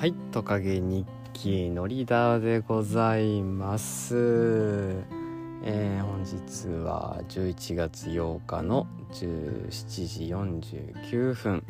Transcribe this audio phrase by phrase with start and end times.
[0.00, 4.16] はいトカゲ日記のリーダーでございます、
[5.62, 9.68] えー本日は11月8日の17
[10.06, 10.24] 時
[11.04, 11.64] 49分、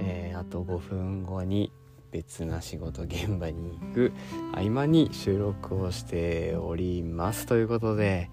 [0.00, 1.70] えーあと5分後に
[2.10, 4.12] 別な仕事現場に行く
[4.52, 7.46] 合間に収録をしております。
[7.46, 8.30] ということで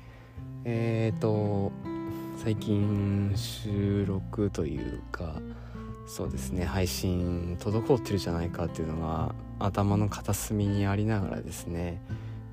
[0.65, 1.71] えっ、と
[2.43, 5.35] 最近収録というか
[6.07, 6.65] そうですね。
[6.65, 12.01] 配信滞ってるじゃないかっていうのが頭の片隅にありながらですね、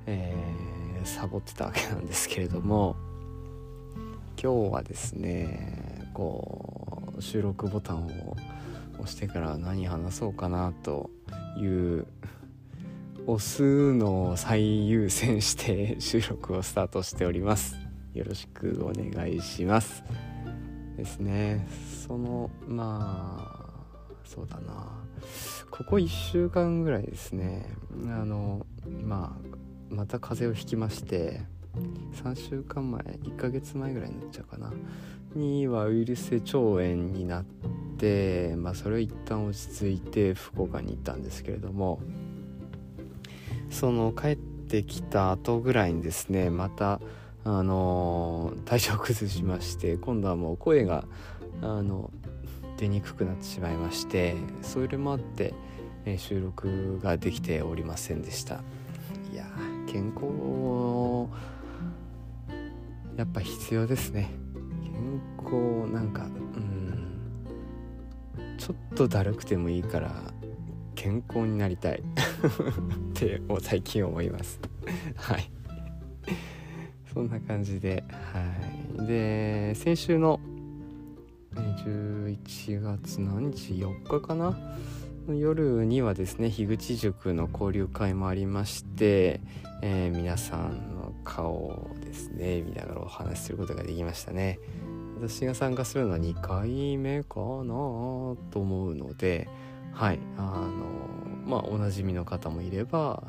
[0.05, 2.95] えーサボってたわけなんですけれども
[4.41, 8.37] 今日はですねこう収録ボタンを
[8.95, 11.09] 押してから何話そうかなと
[11.57, 12.07] いう
[13.27, 17.75] 押すのを最優先して収録をスタートしております。
[18.13, 20.03] よろしくお願いします。
[20.99, 21.67] ですね。
[22.05, 24.87] そのまあそうだな。
[25.71, 27.65] ここ1週間ぐらいですね。
[28.05, 28.65] あの
[29.03, 29.37] ま
[29.91, 31.41] あまた風邪をひきまして
[32.23, 34.71] 3週間前1ヶ月前ぐらいになっちゃうかな。
[35.35, 37.45] にはウイルス性腸炎になっ
[37.97, 41.99] てまあそれを一旦落ち着いて福岡に行ったんですけれども。
[43.69, 46.99] その帰ってきた後ぐらいにですねまた
[47.51, 51.05] あの体調崩しまして今度はもう声が
[51.63, 52.11] あの
[52.77, 55.53] 出にくくなってしまいましてそれもあって、
[56.05, 58.61] え収録ができておりませんでした。
[59.33, 59.45] いや
[59.87, 61.27] 健康
[63.17, 64.29] やっぱ必要ですね。
[64.83, 66.27] 健康なんかう
[66.59, 67.19] ん
[68.59, 70.11] ちょっとだるくてもいいから
[70.93, 72.03] 健康になりたい。
[73.09, 74.59] って最近思います。
[75.15, 75.51] はい。
[77.19, 78.05] そんな感じで。
[78.33, 78.39] は
[79.03, 79.07] い。
[79.07, 80.39] で先週の
[81.53, 84.57] 11月何日？4日かな？
[85.27, 89.41] 夜にはですね樋口塾の交流会もありまして、
[89.81, 94.59] えー皆さんの顔をですね見ながらお話しすることができましたね。
[95.17, 99.49] 私が参加するのは2回目かなと思うので
[99.91, 100.19] はい。
[100.37, 100.85] あの
[101.45, 103.21] まあおなじみの方もいれば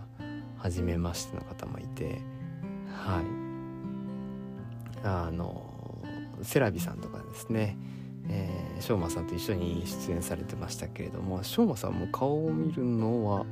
[0.59, 2.21] 初めましての方もいて
[2.95, 3.40] はい。
[5.03, 6.03] あの
[6.43, 7.77] セラビさんとかですね。
[8.29, 13.45] えー、しょうまさんと一緒に出演されてましたけれどもしょうまさんも顔を見るのは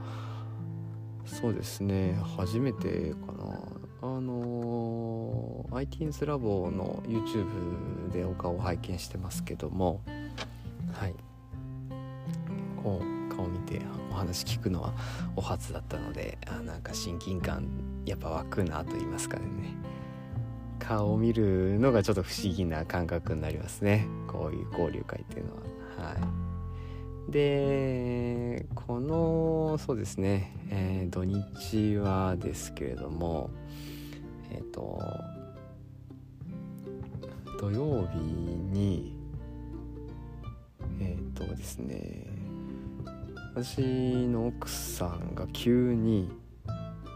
[1.25, 3.58] そうですね初めてかな。
[4.00, 10.00] あのー、IT's ラボの YouTube でお顔を拝見してますけども
[10.92, 11.14] はい。
[12.82, 14.92] こう顔見てお話聞くのは
[15.34, 17.66] お初だったのであなんか親近感
[18.06, 19.44] やっぱ湧くなと言いますかね。
[20.78, 24.06] 顔を見るのがちょっと不思議な感覚になりますね。
[24.26, 26.10] こういう交流会っていうのは。
[26.10, 26.48] はい。
[27.30, 33.50] でこのそうですね、えー土日はですけれども
[34.50, 34.98] えっ、と
[37.60, 39.14] 土曜日に
[41.00, 42.24] えっ、とですね
[43.54, 43.82] 私
[44.28, 46.30] の奥さんが急に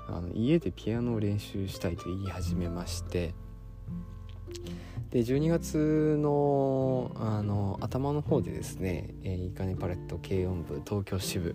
[0.08, 3.34] あの家でピアノを練習したいと言い始めまして
[5.12, 11.54] で12月のあの頭の方でですね、えー、いいかねパレット軽音部東京支部、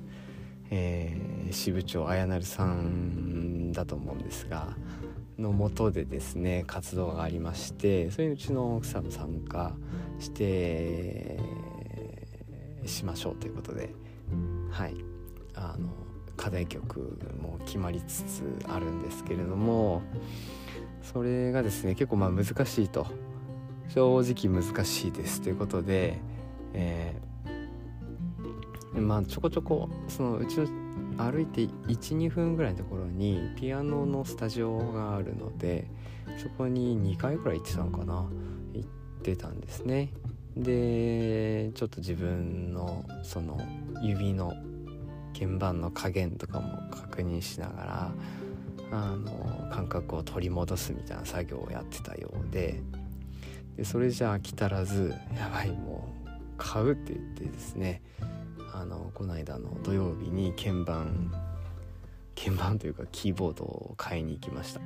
[0.69, 4.75] えー支部長綾成さんだと思うんですが
[5.39, 9.73] のもとでですね活動がありましてそれにうちの奥さんも参加
[10.19, 11.39] して
[12.85, 13.93] しましょうということで
[14.71, 15.17] はい。
[15.57, 15.89] あの
[16.37, 20.03] 課題曲も決まりつつあるんですけれども
[21.01, 23.07] それがですね結構まあ難しいと
[23.89, 26.19] 正直難しいですということで、
[26.73, 27.27] えー
[29.01, 30.67] まあちょこちょこそのうちの
[31.17, 35.87] 歩いて12分ぐらいのところにピアノのスタジオがあるので
[36.37, 38.25] そこに2回ぐらい行ってたのかな
[38.73, 38.89] 行っ
[39.23, 40.13] てたんですね。
[40.55, 43.59] でちょっと自分のその
[44.01, 44.53] 指の
[45.33, 48.11] 鍵盤の加減とかも確認しながら
[48.91, 52.81] あの感覚を取り戻すみたいな作業をやってたようで
[53.77, 58.01] でそれじゃ飽き足らずやばいもう買うって言ってですね
[58.73, 61.31] あのこの間の土曜日に鍵盤
[62.35, 64.81] 鍵盤というかキーボードを買いに行きました。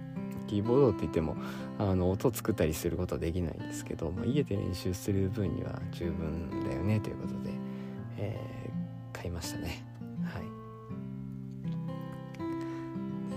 [0.47, 1.37] キーボードって言っても
[1.79, 7.51] あの音作ったりすることはできないんですけど、まあ、家で練習する分には十分だよねということで、
[8.17, 8.61] えー
[9.21, 9.85] 買いましたね。
[10.23, 10.43] はい。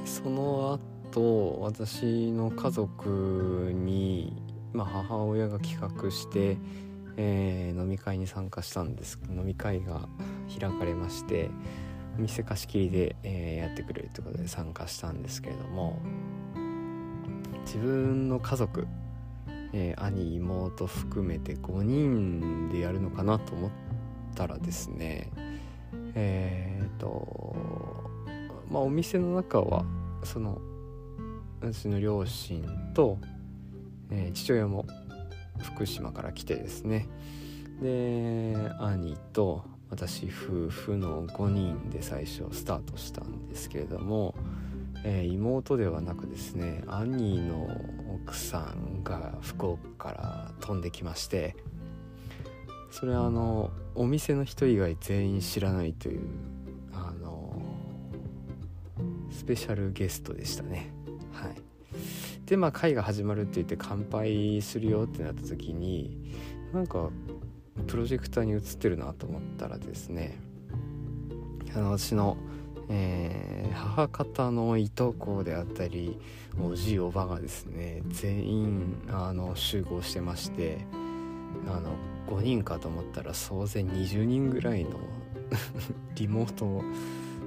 [0.06, 0.80] その
[1.10, 4.42] 後私の家族に、
[4.74, 6.58] まあ、母親が企画して、
[7.16, 9.20] えー飲み会に参加したんです。
[9.28, 10.08] 飲み会が
[10.58, 11.50] 開かれまして
[12.18, 16.00] 店貸し切りで、えー、やってくれるということで参加したんですけれども
[17.64, 18.86] 自分の家族、
[19.72, 23.70] えー、兄妹含めて5人でやるのかなと思っ
[24.34, 25.30] たらですね
[26.14, 27.56] えっ、と
[28.70, 29.84] まあお店の中は
[30.22, 30.60] その
[31.60, 32.62] 私の両親
[32.94, 33.18] と、
[34.10, 34.86] えー、父親も
[35.62, 37.08] 福島から来てですね。
[37.80, 44.34] で兄と私夫婦の5人で最初スタートしたんですけれども、
[45.04, 47.68] えー、妹ではなくですね兄の
[48.24, 51.56] 奥さんが福岡から飛んできまして
[52.90, 56.20] それはあのお店の人以外全員知らないという
[56.92, 57.60] あの
[59.30, 60.92] スペシャルゲストでしたね。
[61.32, 61.73] はい。
[62.46, 66.34] でまあ会が始まるって言って乾杯するよってなった時に
[66.72, 67.10] なんか
[67.86, 70.38] プロジェクターに映ってるなと思ったらですね
[71.74, 72.36] あの私の、
[72.88, 76.18] えー、母方のいとこであったり
[76.60, 80.78] おじいおばがですね全員あの集合してまして
[81.66, 81.96] あの
[82.28, 84.90] 5人かと思ったら総勢20人ぐらいの
[86.14, 86.82] リモート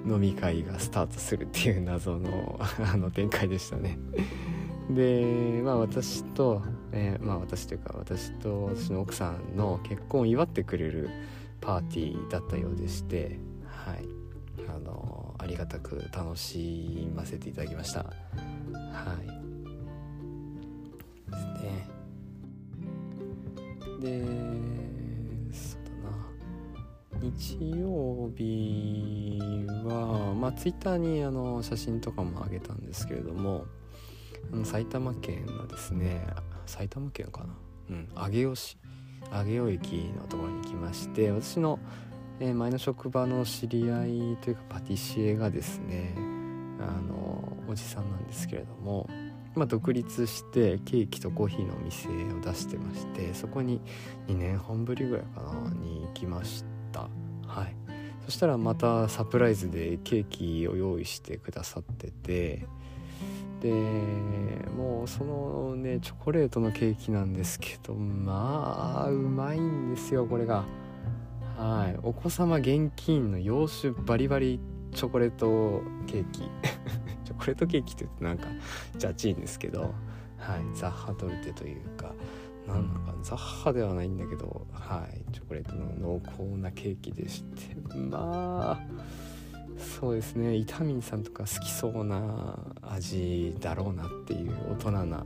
[0.06, 2.60] 飲み会がスタートするっていう謎の
[2.94, 3.98] あの展開でしたね。
[4.90, 6.62] でまあ私と、
[6.92, 11.10] えー、まあ私というか私と私の奥さんの結婚を祝ってくれる
[11.60, 14.18] パーティーだったようでしてはい。
[14.68, 18.00] あのありがたく楽しませていただきました。
[18.00, 18.06] は
[19.24, 19.28] い。
[21.32, 21.88] ですね。
[24.02, 24.26] で
[25.54, 27.22] そうだな。
[27.22, 29.40] 日曜日
[29.86, 33.66] はまあツイッターにあの写真とかもあげたんですけれども
[34.64, 36.26] 埼玉県のですね
[36.66, 37.58] 埼玉県かな？
[37.90, 38.10] うん。
[38.16, 38.78] 上尾市。
[39.32, 41.80] 上尾駅のところに来まして私の、
[42.40, 46.14] えー、前の職場の知り合いというかパティシエがですね
[46.80, 49.10] あのおじさんなんですけれども、
[49.56, 53.82] まあ、独立してケーキとコーヒーのお店を出してましてそこに
[54.28, 56.64] 2年半ぶりぐらいかなに行きまし
[56.94, 57.10] た。
[57.46, 57.76] はい。
[58.26, 62.66] そしたらまたサプライズでケーキを用意してくださってて
[63.62, 63.70] で
[64.76, 70.66] もうそのねチョコレートのケーキなんですけどまあうまいんですよこれが。
[71.58, 72.00] はい。
[72.04, 74.60] お子様現金の洋酒バリバリ
[74.94, 76.42] チョコレートケーキ。
[77.26, 78.48] チョコレートケーキって言うとなんか
[78.98, 79.94] ジャチいんですけど
[80.38, 80.62] はい。
[80.76, 82.14] ザッハトルテというか
[82.68, 85.34] なんかザッハではないんだけどはい。
[85.34, 88.88] チョコレートの濃厚なケーキでしてまあ
[89.78, 90.56] そうですね。
[90.56, 95.26] イタミンさんとか好きそうな味だろうなっていう大人な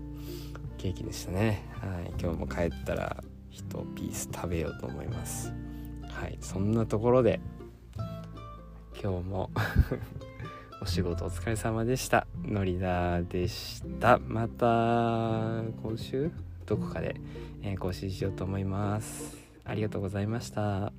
[0.78, 1.66] ケーキでしたね。
[1.82, 2.12] はい。
[2.22, 5.54] 今日も帰ったら1ピース食べようと思います。
[6.04, 6.38] はい。
[6.42, 7.40] そんなところで
[9.02, 9.50] 今日も
[10.82, 12.28] お仕事お疲れ様でした。
[12.44, 14.20] のりだでした。
[14.20, 16.32] また今週？
[16.66, 17.16] どこかで、
[17.80, 19.38] 更新しようと思います。
[19.66, 20.94] ありがとうございました。